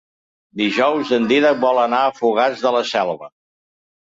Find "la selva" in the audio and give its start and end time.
2.79-3.31